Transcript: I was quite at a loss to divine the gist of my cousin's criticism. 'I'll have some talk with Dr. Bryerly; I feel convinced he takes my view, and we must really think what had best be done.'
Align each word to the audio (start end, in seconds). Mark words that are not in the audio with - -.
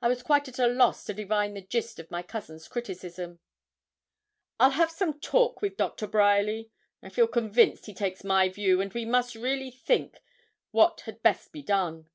I 0.00 0.08
was 0.08 0.22
quite 0.22 0.48
at 0.48 0.58
a 0.58 0.66
loss 0.66 1.04
to 1.04 1.12
divine 1.12 1.52
the 1.52 1.60
gist 1.60 1.98
of 1.98 2.10
my 2.10 2.22
cousin's 2.22 2.66
criticism. 2.66 3.40
'I'll 4.58 4.70
have 4.70 4.90
some 4.90 5.20
talk 5.20 5.60
with 5.60 5.76
Dr. 5.76 6.06
Bryerly; 6.06 6.70
I 7.02 7.10
feel 7.10 7.28
convinced 7.28 7.84
he 7.84 7.92
takes 7.92 8.24
my 8.24 8.48
view, 8.48 8.80
and 8.80 8.90
we 8.94 9.04
must 9.04 9.34
really 9.34 9.70
think 9.70 10.22
what 10.70 11.02
had 11.02 11.22
best 11.22 11.52
be 11.52 11.60
done.' 11.62 12.08